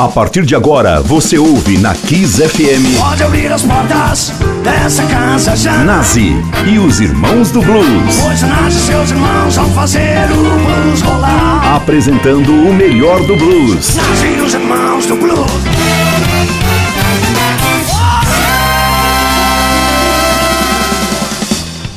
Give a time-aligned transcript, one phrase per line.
[0.00, 2.98] A partir de agora, você ouve na Kiss FM.
[2.98, 4.32] Pode abrir as portas
[4.64, 5.84] dessa casa já.
[5.84, 6.32] Nazi
[6.66, 8.16] e os Irmãos do Blues.
[8.22, 11.76] Pois Nazi e seus irmãos vão fazer o blues rolar.
[11.76, 13.94] Apresentando o melhor do blues.
[13.94, 15.50] Nazi e os Irmãos do Blues.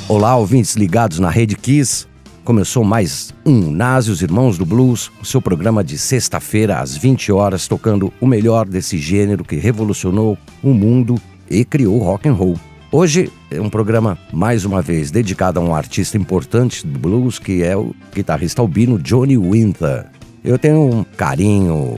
[0.09, 2.05] Olá, ouvintes ligados na Rede Kiss.
[2.44, 7.32] Começou mais um Nazi, os Irmãos do Blues, o seu programa de sexta-feira às 20
[7.32, 11.16] horas, tocando o melhor desse gênero que revolucionou o mundo
[11.50, 12.59] e criou rock and roll.
[12.91, 17.64] Hoje é um programa, mais uma vez, dedicado a um artista importante do blues, que
[17.64, 20.08] é o guitarrista albino Johnny Winter.
[20.44, 21.98] Eu tenho um carinho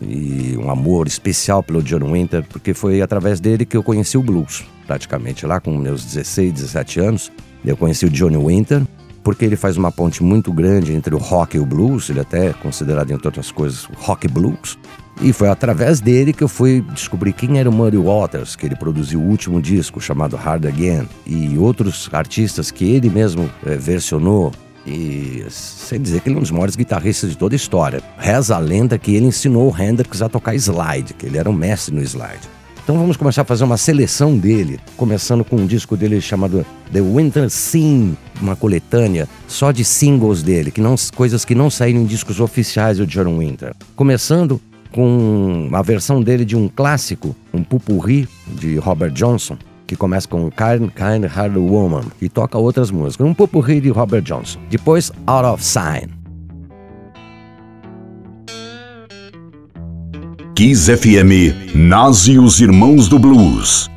[0.00, 4.22] e um amor especial pelo Johnny Winter, porque foi através dele que eu conheci o
[4.22, 5.44] blues, praticamente.
[5.44, 7.32] Lá com meus 16, 17 anos,
[7.64, 8.82] eu conheci o Johnny Winter,
[9.22, 12.48] porque ele faz uma ponte muito grande entre o rock e o blues, ele até
[12.48, 14.78] é considerado, entre outras coisas, rock blues.
[15.20, 18.74] E foi através dele que eu fui descobrir quem era o Muddy Waters, que ele
[18.74, 24.52] produziu o último disco chamado Hard Again, e outros artistas que ele mesmo é, versionou.
[24.84, 28.02] E sem dizer que ele é um dos maiores guitarristas de toda a história.
[28.18, 31.52] Reza a lenda que ele ensinou o Hendrix a tocar slide, que ele era um
[31.52, 32.48] mestre no slide.
[32.82, 37.00] Então vamos começar a fazer uma seleção dele, começando com um disco dele chamado The
[37.00, 42.06] Winter Scene, uma coletânea só de singles dele, que não, coisas que não saíram em
[42.06, 43.72] discos oficiais do John Winter.
[43.94, 50.26] Começando com a versão dele de um clássico, um pupurri de Robert Johnson, que começa
[50.26, 53.24] com Kind, kind Hard Woman e toca outras músicas.
[53.24, 54.58] Um pupurri de Robert Johnson.
[54.68, 56.21] Depois Out of Sign.
[60.54, 63.91] Kiss FM, Nazi e os Irmãos do Blues.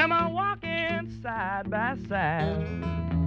[0.00, 3.19] Come on walking side by side.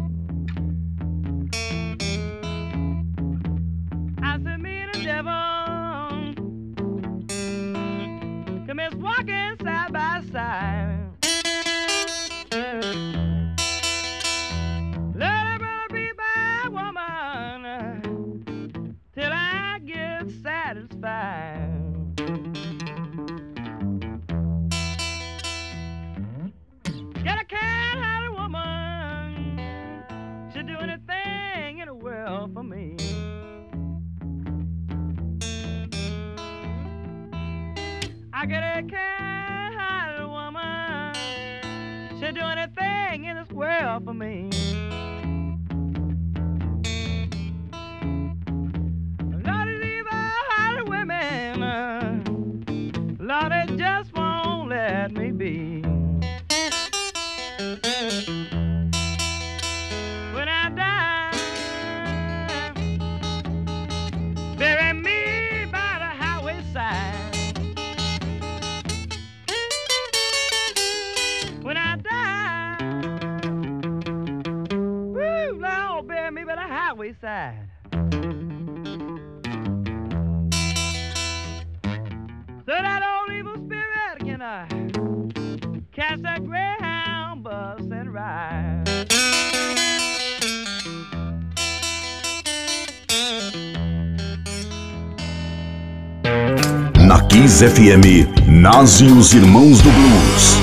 [97.54, 98.02] Kiss FM,
[98.48, 100.58] nasce os Irmãos do Blues.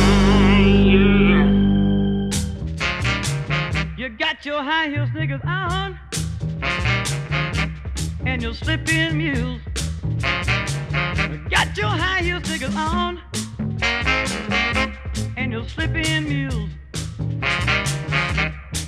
[3.96, 5.96] You got your high heel sneakers on
[8.26, 9.60] and your slip-in mules.
[11.48, 12.28] Got your high
[12.76, 13.20] on
[15.36, 16.70] and your slip-in mules.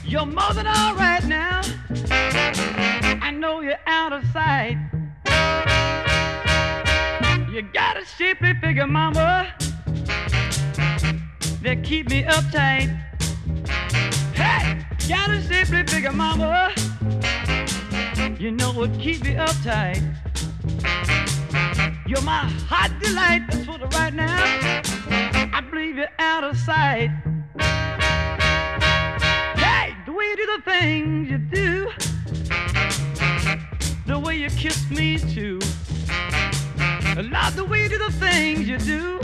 [0.05, 1.61] You're more than all right now.
[3.23, 4.77] I know you're out of sight.
[7.53, 9.53] You got a shapely figure, mama,
[11.61, 12.89] that keep me uptight.
[14.33, 16.73] Hey, got a shapely figure, mama.
[18.41, 20.01] You know what keep me uptight.
[22.09, 23.43] You're my hot delight.
[23.51, 24.43] That's for the right now.
[25.53, 27.11] I believe you're out of sight.
[29.59, 31.91] Hey, the way you do the things you do,
[34.07, 35.61] the way you kiss me too.
[37.15, 39.21] Not the way you do the things you do.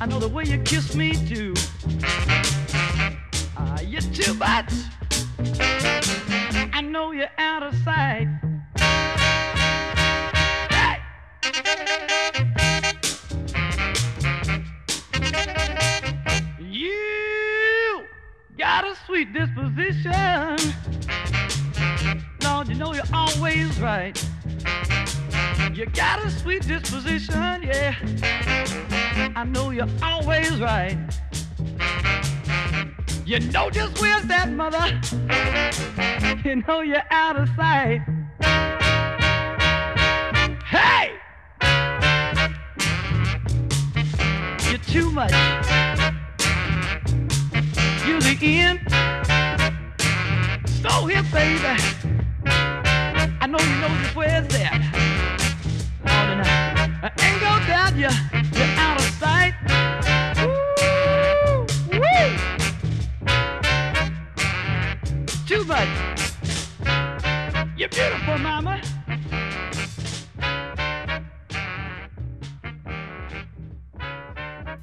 [0.00, 1.54] I know the way you kiss me too.
[3.56, 4.70] Ah, you're too much.
[6.74, 8.28] I know you're out of sight.
[10.68, 10.98] Hey!
[16.60, 18.04] You
[18.58, 20.58] got a sweet disposition.
[22.44, 24.22] Lord, you know you're always right.
[25.78, 27.94] You got a sweet disposition, yeah.
[29.36, 30.98] I know you're always right.
[33.24, 35.00] You know just where's that mother.
[36.44, 38.00] You know you're out of sight.
[40.64, 41.12] Hey!
[44.68, 45.30] You're too much.
[48.04, 48.80] You're the end.
[50.82, 51.80] So here, baby.
[53.40, 54.97] I know you know just where's that.
[56.30, 58.08] I, ain't you.
[58.54, 59.54] You're out of sight.
[65.46, 65.88] Too much.
[67.76, 68.80] You're beautiful, mama.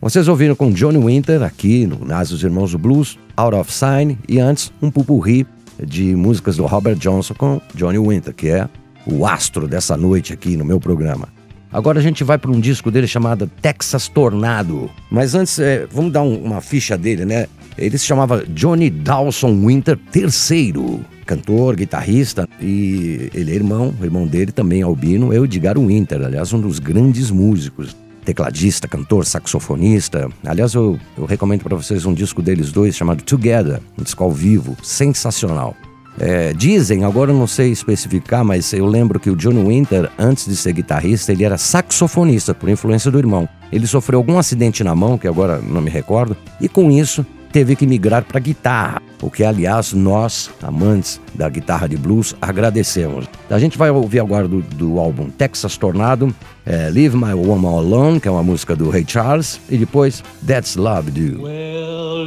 [0.01, 4.17] Vocês ouviram com Johnny Winter aqui no Nas os Irmãos do Blues, Out of Sign
[4.29, 5.47] e antes um pupurri
[5.83, 8.69] de músicas do Robert Johnson com Johnny Winter, que é
[9.05, 11.34] o astro dessa noite aqui no meu programa.
[11.75, 14.89] Agora a gente vai para um disco dele chamado Texas Tornado.
[15.11, 17.47] Mas antes, é, vamos dar um- uma ficha dele, né?
[17.77, 24.25] Ele se chamava Johnny Dawson Winter III, cantor, guitarrista e ele é irmão, o irmão
[24.25, 27.93] dele também albino, é o Edgar Winter, aliás, um dos grandes músicos
[28.23, 30.29] tecladista, cantor, saxofonista.
[30.45, 34.31] Aliás, eu, eu recomendo para vocês um disco deles dois chamado Together, um disco ao
[34.31, 35.75] vivo, sensacional.
[36.19, 40.55] É, dizem, agora não sei especificar, mas eu lembro que o Johnny Winter, antes de
[40.55, 43.47] ser guitarrista, ele era saxofonista, por influência do irmão.
[43.71, 47.75] Ele sofreu algum acidente na mão, que agora não me recordo, e com isso teve
[47.75, 53.27] que migrar para guitarra, o que, aliás, nós, amantes da guitarra de blues, agradecemos.
[53.49, 56.35] A gente vai ouvir agora do, do álbum Texas Tornado,
[56.65, 60.75] é, Leave My Woman Alone, que é uma música do Ray Charles, e depois That's
[60.75, 61.43] Love Do.
[61.43, 62.25] Well,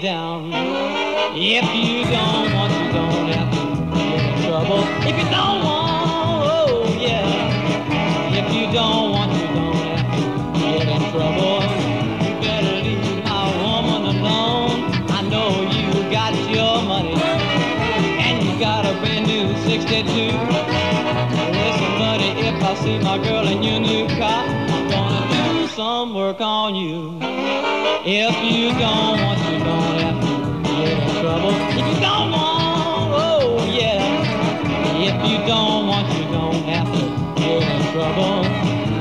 [0.00, 0.50] down.
[1.34, 3.62] If you don't want, you don't have to
[3.98, 4.84] get in trouble.
[5.02, 8.38] If you don't want, oh yeah.
[8.38, 11.60] If you don't want, you don't have to get in trouble.
[12.24, 14.78] You better leave my woman alone.
[15.10, 20.08] I know you got your money, and you got a brand new 62.
[21.52, 26.14] Listen, buddy, if I see my girl in your new car, I'm gonna do some
[26.14, 27.18] work on you.
[28.04, 29.41] If you don't want,
[31.32, 31.54] trouble.
[31.80, 34.04] If you don't want, oh yeah.
[35.08, 37.02] If you don't want, you don't have to
[37.40, 38.44] get in trouble.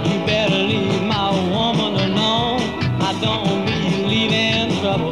[0.07, 2.61] You better leave my woman alone.
[3.03, 5.11] I don't mean leaving trouble.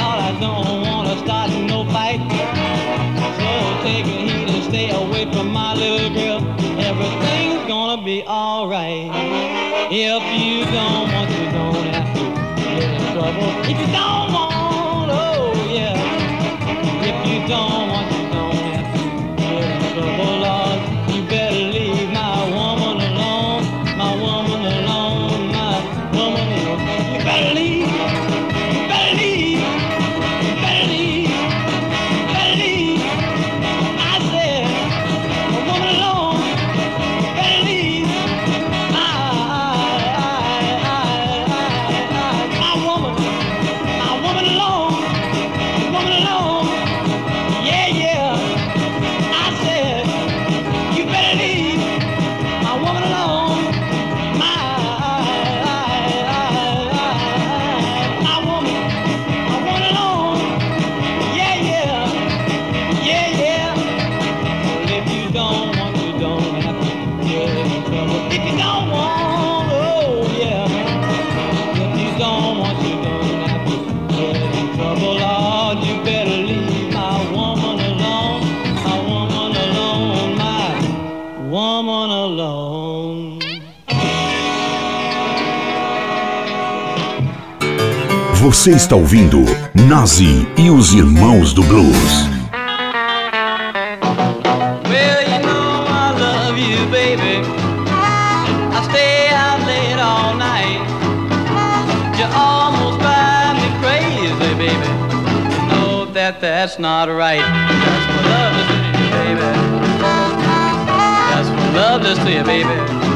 [0.00, 2.20] Lord, I don't wanna start no fight.
[3.38, 3.48] So
[3.84, 6.40] take a heed and stay away from my little girl.
[6.88, 9.10] Everything's gonna be alright.
[9.92, 12.24] If you don't want, you don't have to
[12.62, 13.50] get in trouble.
[13.70, 14.49] If you don't want,
[17.50, 18.19] don't want,
[88.60, 89.42] Você está ouvindo
[89.88, 92.28] Nazi e os Irmãos do Blues.
[94.86, 97.40] Well, you know I love you, baby.
[97.90, 100.78] I stay out late all night.
[102.36, 103.00] Almost
[103.80, 104.90] crazy, baby.
[105.56, 107.40] You know that that's not right.
[107.40, 109.48] That's what love to you, baby.
[111.30, 113.09] That's what love to you, baby.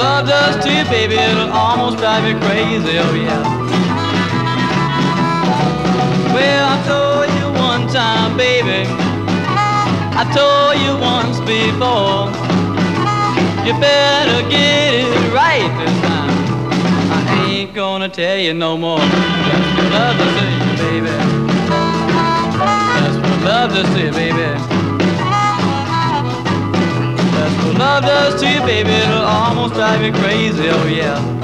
[0.00, 1.14] Love does to you, baby.
[1.14, 3.42] It'll almost drive you crazy, oh yeah.
[6.34, 8.88] Well, I told you one time, baby.
[10.20, 12.32] I told you once before.
[13.66, 16.32] You better get it right this time.
[17.12, 18.98] I ain't gonna tell you no more.
[18.98, 21.14] That's what love does to you, baby.
[22.96, 24.79] That's what love does to you, baby.
[27.80, 28.90] Love does to you, baby.
[28.90, 31.39] It'll almost drive you crazy, oh yeah.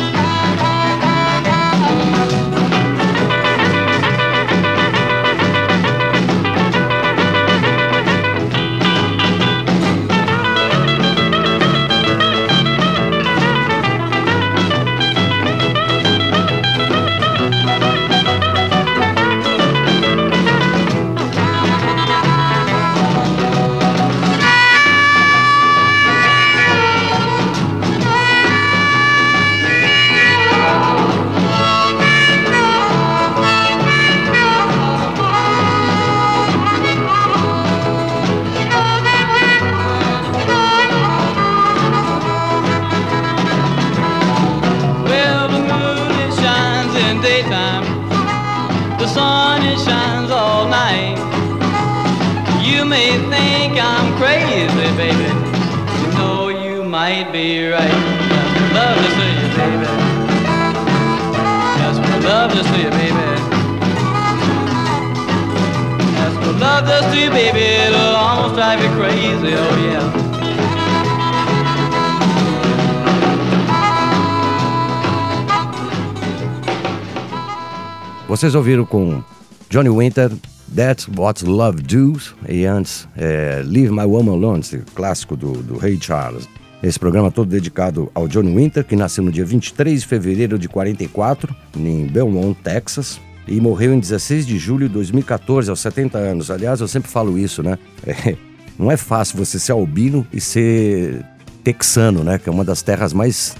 [78.36, 79.24] Vocês ouviram com
[79.70, 80.30] Johnny Winter,
[80.74, 85.78] That's What Love Does, e antes é, Leave My Woman Alone, esse clássico do, do
[85.78, 86.46] Ray Charles.
[86.82, 90.68] Esse programa todo dedicado ao Johnny Winter, que nasceu no dia 23 de fevereiro de
[90.68, 96.50] 44, em Belmont, Texas, e morreu em 16 de julho de 2014, aos 70 anos.
[96.50, 97.78] Aliás, eu sempre falo isso, né?
[98.06, 98.36] É,
[98.78, 101.24] não é fácil você ser albino e ser
[101.64, 102.36] texano, né?
[102.36, 103.56] Que é uma das terras mais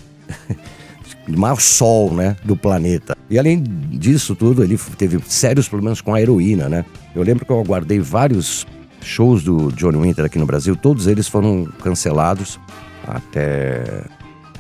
[1.35, 3.17] maior sol, né, do planeta.
[3.29, 6.85] E além disso tudo, ele teve sérios problemas com a heroína, né?
[7.15, 8.67] Eu lembro que eu aguardei vários
[9.01, 12.61] shows do Johnny Winter aqui no Brasil, todos eles foram cancelados
[13.07, 14.05] até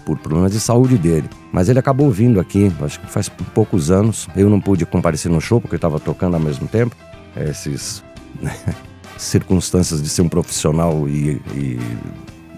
[0.04, 1.28] por problemas de saúde dele.
[1.52, 4.28] Mas ele acabou vindo aqui, acho que faz poucos anos.
[4.37, 6.94] Eu não pude comparecer no show porque eu estava tocando ao mesmo tempo.
[7.37, 8.04] Esses
[9.18, 11.78] circunstâncias de ser um profissional e, e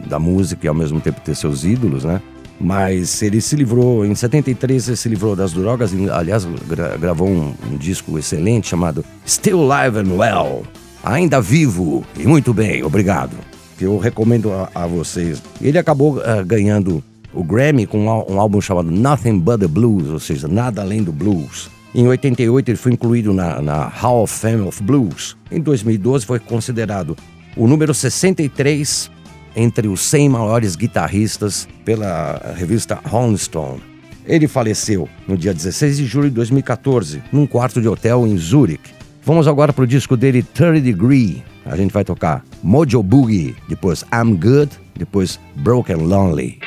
[0.07, 2.21] da música e ao mesmo tempo ter seus ídolos, né?
[2.61, 7.55] Mas ele se livrou, em 73 ele se livrou das drogas, aliás, gra gravou um,
[7.71, 10.65] um, disco excelente chamado Still Live and Well.
[11.05, 13.37] Ainda vivo e muito bem, obrigado.
[13.79, 15.41] Que eu recomendo a, a vocês.
[15.61, 20.09] Ele acabou uh, ganhando o Grammy com um, um, álbum chamado Nothing But the Blues,
[20.09, 21.71] ou seja, nada além do blues.
[21.95, 25.37] Em 88 ele foi incluído na, na Hall of Fame of Blues.
[25.51, 27.17] Em 2012 foi considerado
[27.57, 29.11] o número 63
[29.59, 33.83] entre os 100 maiores guitarristas pela revista Rolling Stone.
[34.25, 38.95] Ele faleceu no dia 16 de julho de 2014, num quarto de hotel em Zurich.
[39.25, 41.43] Vamos agora para o disco dele 30 Degree.
[41.67, 46.61] A gente vai tocar Mojo Boogie, depois I'm Good, depois Broken Lonely.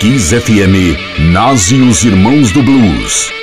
[0.00, 3.39] Kiss FM, Nazi e os Irmãos do Blues.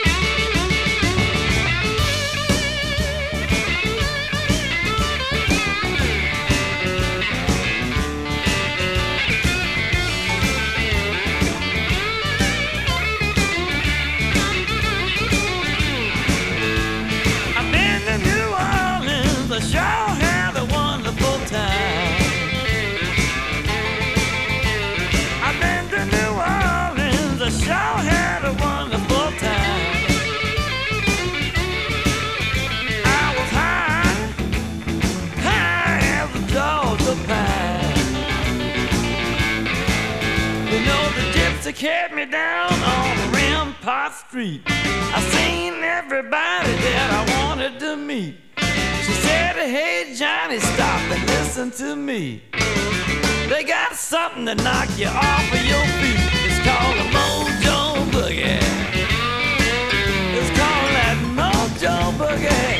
[41.73, 44.61] Kept me down on Rampart Street.
[44.67, 48.35] I seen everybody that I wanted to meet.
[49.03, 52.43] She said, Hey Johnny, stop and listen to me.
[53.49, 56.21] They got something to knock you off of your feet.
[56.47, 57.79] It's call the Mojo
[58.15, 58.63] Boogie.
[60.39, 62.79] It's called that Mojo Boogie.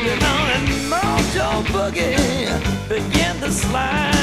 [0.00, 4.13] You know that Mojo Boogie begin to slide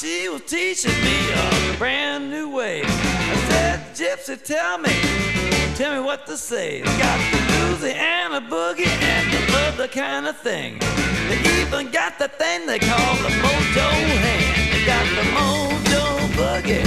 [0.00, 2.80] she was teaching me a brand new way.
[2.82, 4.94] I said, Gypsy, tell me,
[5.74, 6.80] tell me what to say.
[6.80, 7.38] Got the
[7.76, 10.78] Louisiana boogie and the other kind of thing.
[11.28, 13.88] They even got the thing they call the mojo
[14.24, 14.72] hand.
[14.72, 16.04] They got the mojo
[16.38, 16.86] boogie.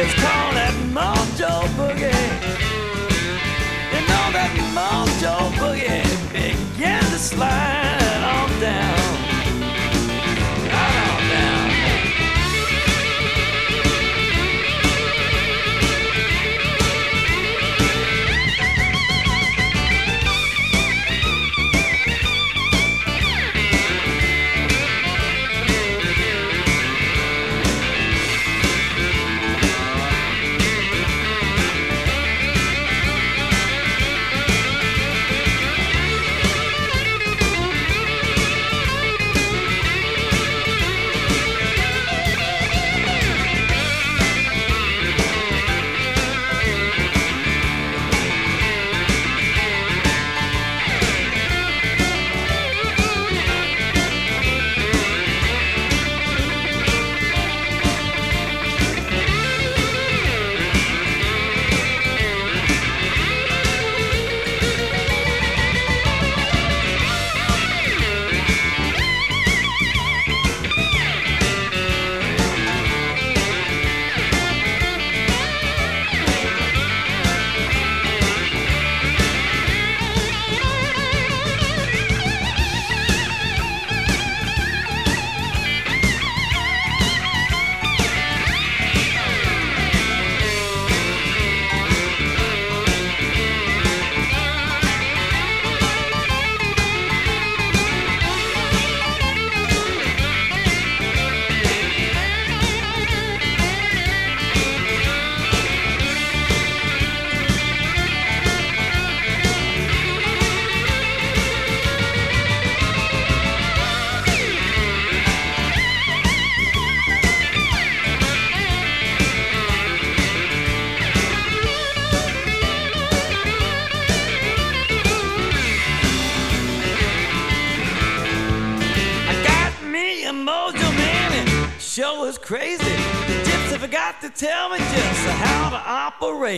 [0.00, 2.18] It's called that mojo boogie.
[3.92, 6.02] You know that mojo boogie
[6.32, 8.97] began to slide on down.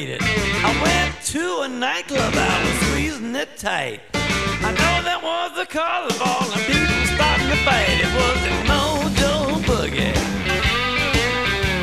[0.09, 0.23] It.
[0.23, 4.01] I went to a nightclub, I was squeezing it tight.
[4.15, 7.97] I know that was the carnival and people starting to fight.
[8.01, 9.33] It was the mojo
[9.69, 10.17] boogie.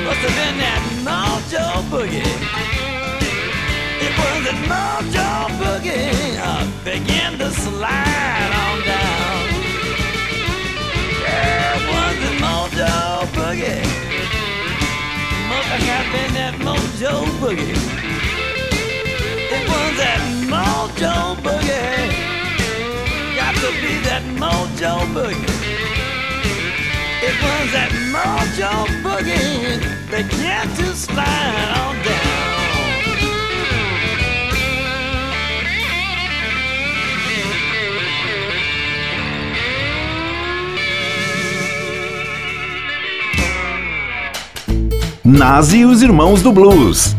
[0.06, 2.34] Must have been that mojo boogie.
[4.06, 6.38] It was the mojo boogie.
[6.39, 9.43] I began to slide on down.
[11.21, 12.93] Yeah, it was the mojo
[13.38, 13.84] boogie.
[15.49, 17.96] Must have been that mojo boogie.
[24.77, 25.45] Mojo boogie.
[27.23, 29.79] It was that mojo boogie.
[30.11, 32.57] Began to slide on down.
[45.23, 47.15] Nazi e os Irmãos do Blues.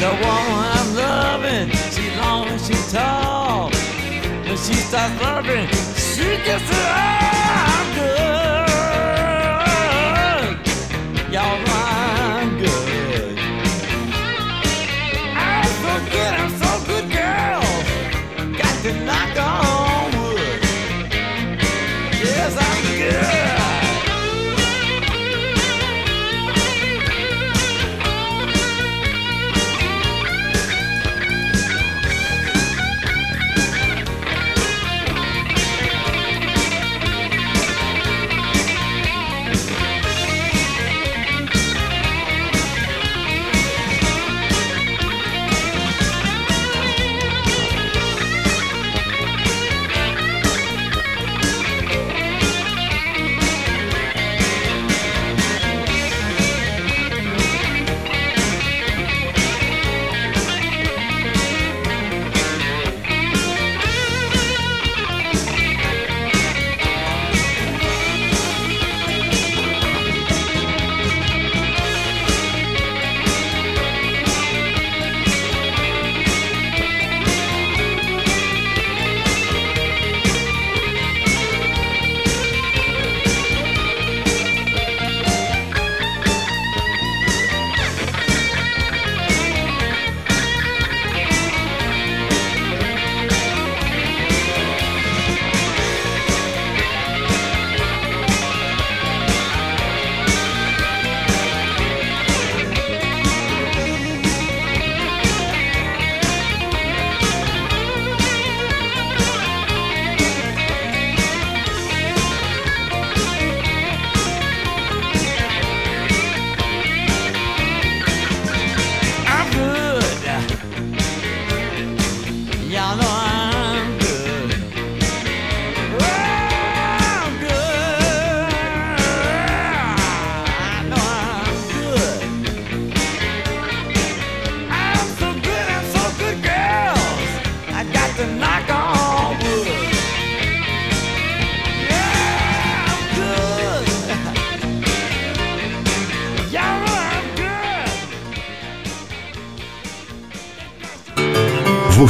[0.00, 1.70] the woman I'm loving.
[1.94, 3.70] She's long and she's tall.
[4.46, 6.94] When she starts loving, she gets it all.
[6.96, 8.23] Ah, I'm good.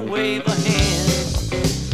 [0.00, 1.85] wave a hand.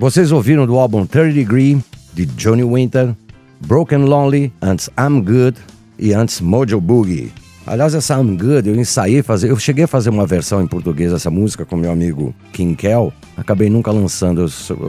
[0.00, 1.78] Vocês ouviram do álbum 30 Degree,
[2.14, 3.14] de Johnny Winter,
[3.60, 5.58] Broken Lonely, antes I'm Good
[5.98, 7.30] e antes Mojo Boogie.
[7.66, 11.12] Aliás, essa I'm Good eu ensaiei fazer, eu cheguei a fazer uma versão em português
[11.12, 14.46] dessa música com meu amigo King Kel, acabei nunca lançando.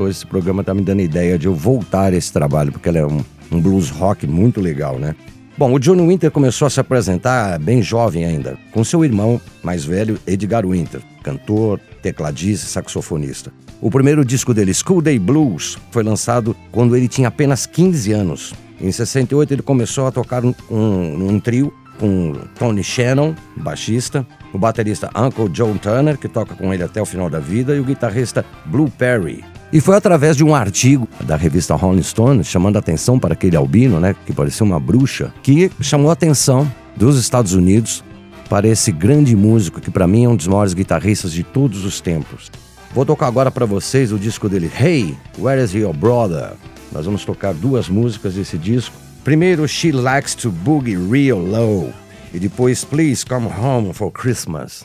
[0.10, 3.06] Esse programa tá me dando ideia de eu voltar a esse trabalho, porque ela é
[3.06, 3.20] um,
[3.52, 5.14] um blues rock muito legal, né?
[5.58, 9.84] Bom, o Johnny Winter começou a se apresentar bem jovem ainda, com seu irmão mais
[9.84, 13.52] velho, Edgar Winter, cantor, tecladista e saxofonista.
[13.80, 18.54] O primeiro disco dele, School Day Blues, foi lançado quando ele tinha apenas 15 anos.
[18.80, 24.58] Em 68 ele começou a tocar um, um, um trio com Tony Shannon, baixista, o
[24.58, 27.84] baterista Uncle John Turner, que toca com ele até o final da vida, e o
[27.84, 29.44] guitarrista Blue Perry.
[29.72, 33.56] E foi através de um artigo da revista Rolling Stone, chamando a atenção para aquele
[33.56, 38.04] albino, né, que parecia uma bruxa, que chamou a atenção dos Estados Unidos
[38.52, 42.02] para esse grande músico que para mim é um dos maiores guitarristas de todos os
[42.02, 42.52] tempos.
[42.94, 46.52] Vou tocar agora para vocês o disco dele, Hey, Where is Your Brother?
[46.92, 48.94] Nós vamos tocar duas músicas desse disco.
[49.24, 51.94] Primeiro, She Likes to Boogie Real Low.
[52.34, 54.84] E depois, Please Come Home for Christmas.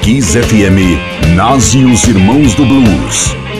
[0.00, 3.59] Kiss FM, Nas e os Irmãos do Blues.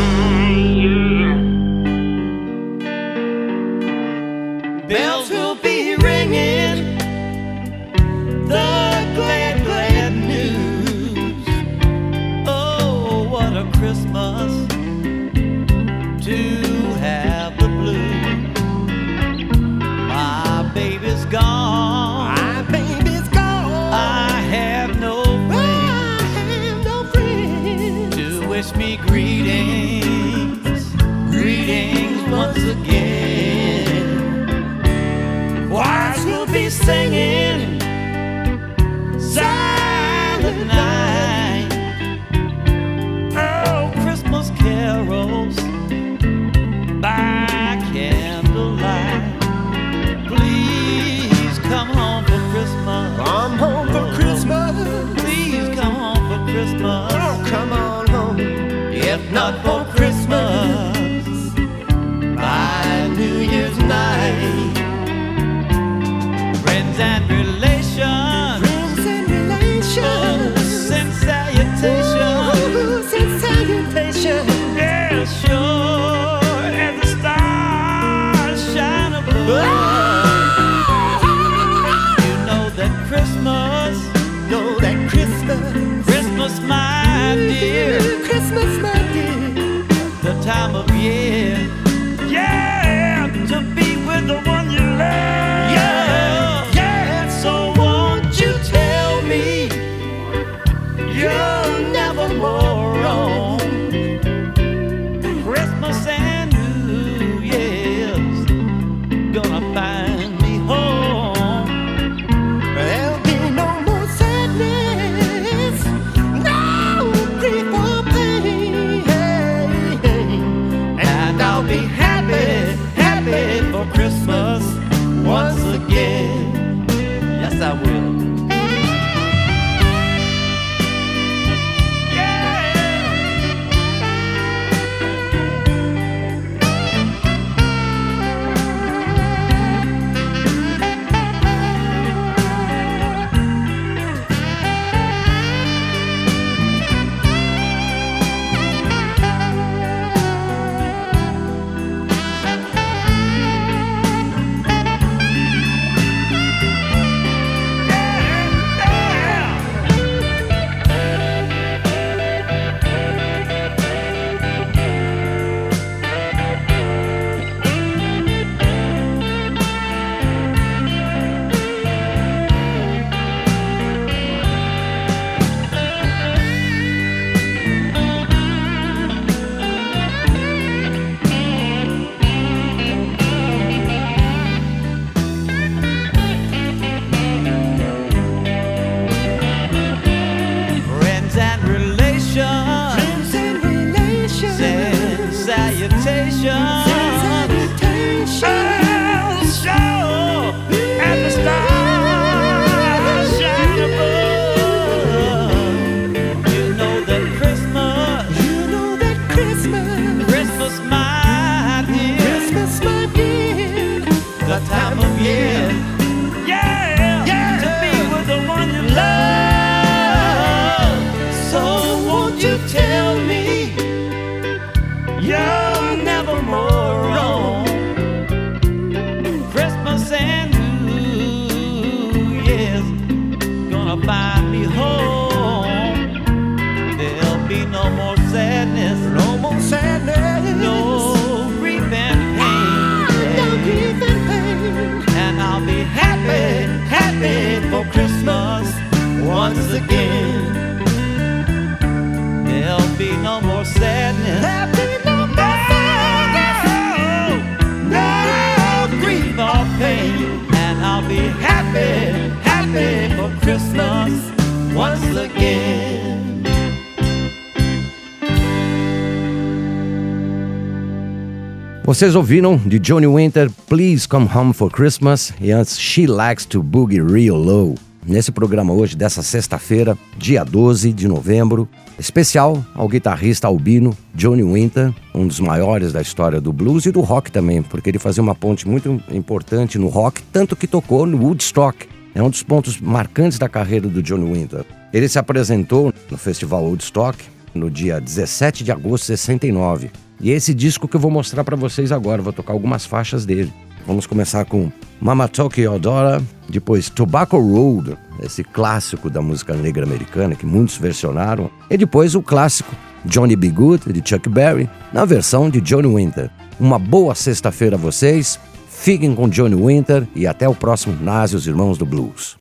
[271.91, 276.63] Vocês ouviram de Johnny Winter Please Come Home for Christmas e antes She Likes to
[276.63, 277.75] Boogie Real Low.
[278.07, 281.67] nesse programa hoje, dessa sexta-feira, dia 12 de novembro,
[281.99, 287.01] especial ao guitarrista albino Johnny Winter, um dos maiores da história do blues e do
[287.01, 291.21] rock também, porque ele fazia uma ponte muito importante no rock, tanto que tocou no
[291.21, 291.89] Woodstock.
[292.15, 294.63] É um dos pontos marcantes da carreira do Johnny Winter.
[294.93, 297.21] Ele se apresentou no Festival Woodstock
[297.53, 299.91] no dia 17 de agosto de 69.
[300.21, 303.25] E é esse disco que eu vou mostrar para vocês agora, vou tocar algumas faixas
[303.25, 303.51] dele.
[303.87, 310.35] Vamos começar com Mama Talk Odora, depois Tobacco Road, esse clássico da música negra americana
[310.35, 313.49] que muitos versionaram, e depois o clássico Johnny B.
[313.49, 316.29] Good, de Chuck Berry, na versão de Johnny Winter.
[316.59, 321.47] Uma boa sexta-feira a vocês, fiquem com Johnny Winter e até o próximo Nas os
[321.47, 322.37] Irmãos do Blues.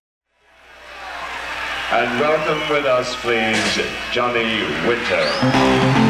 [1.92, 6.09] And welcome with us, please, Johnny Winter.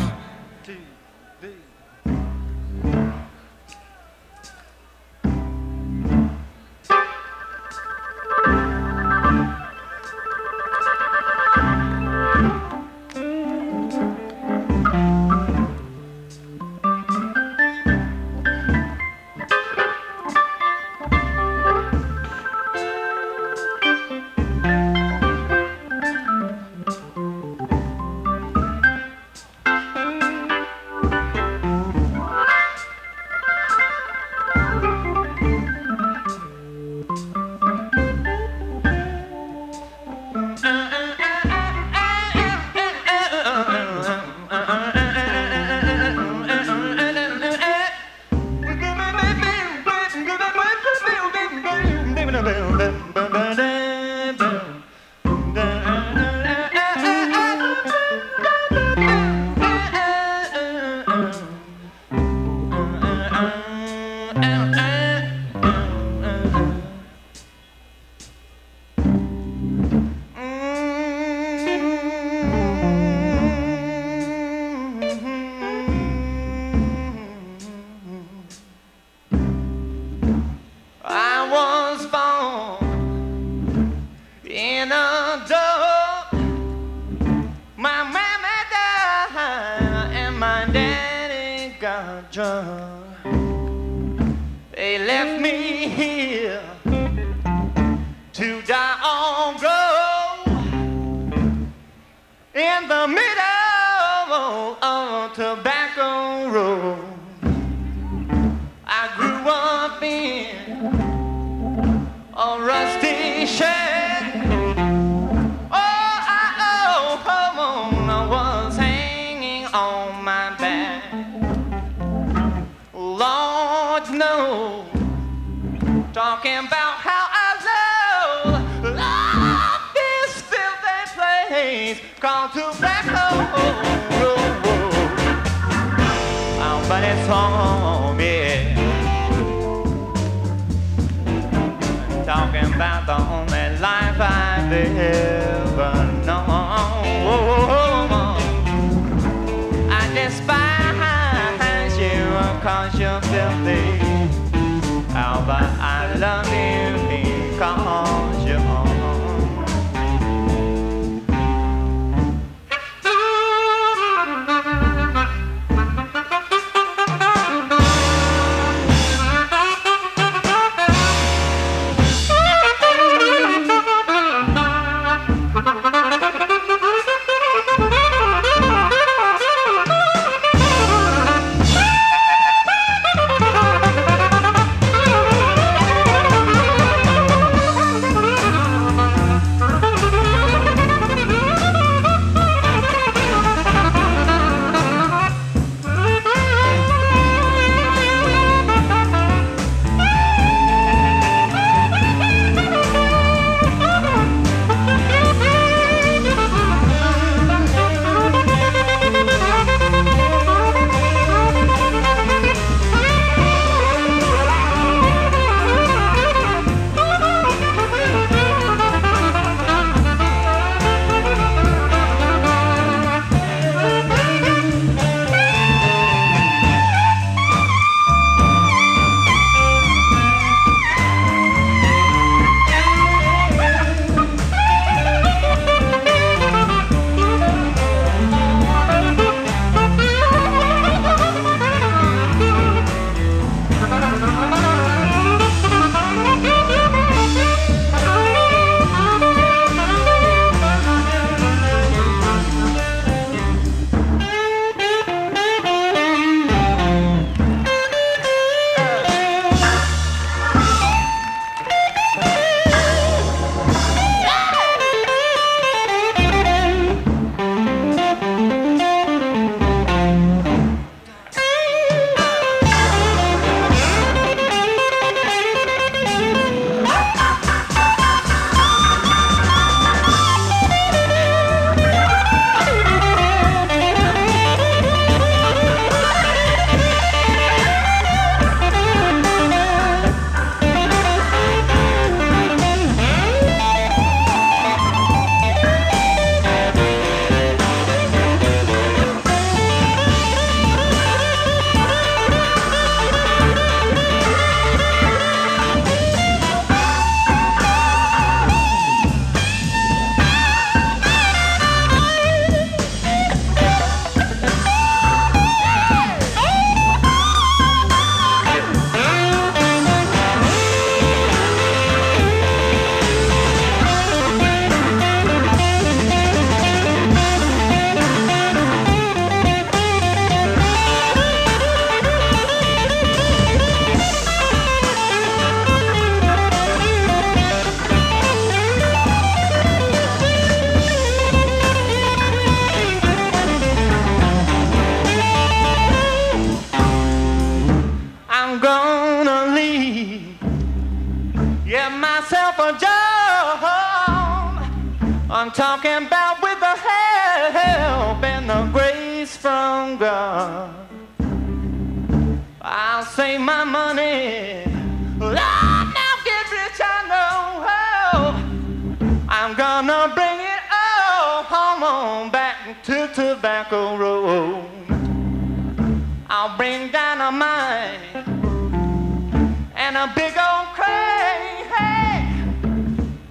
[379.93, 381.65] and a big old crane.
[381.75, 382.23] Hey,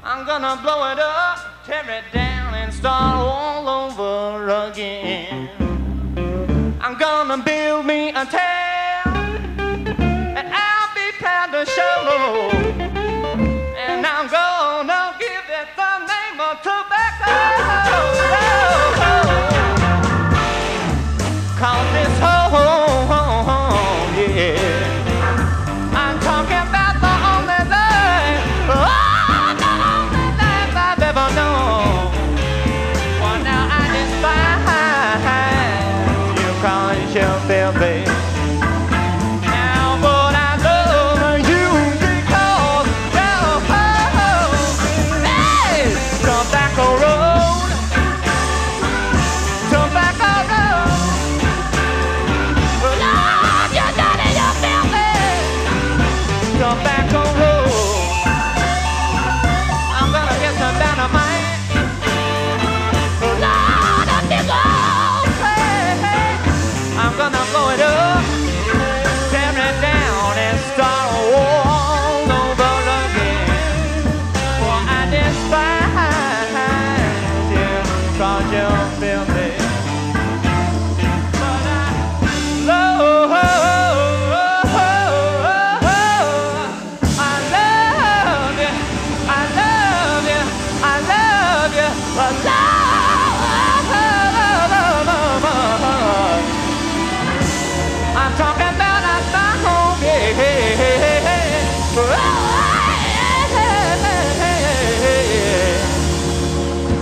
[0.04, 5.48] I'm gonna blow it up, tear it down, and start all over again.
[6.82, 9.56] I'm gonna build me a town,
[10.38, 12.59] and I'll be proud to show.